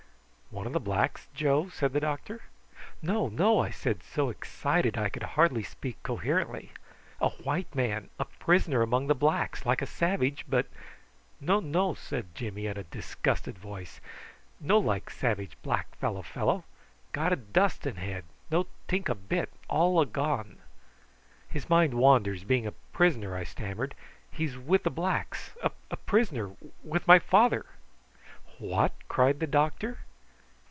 [0.53, 2.41] "One of the blacks, Joe?" said the doctor.
[3.01, 6.71] "No, no!" I said, so excited that I could hardly speak coherently.
[7.21, 10.65] "A white man a prisoner among the blacks like a savage, but"
[11.41, 13.85] "No, no," said Jimmy in a disgusted tone;
[14.59, 16.65] "no like savage black fellow fellow.
[17.13, 18.25] Got a dust in head.
[18.51, 20.57] No tink a bit; all agone."
[21.47, 23.95] "His mind wanders, being a prisoner," I stammered.
[24.29, 26.51] "He is with the blacks a prisoner
[26.83, 27.67] with my father."
[28.59, 29.99] "What?" cried the doctor.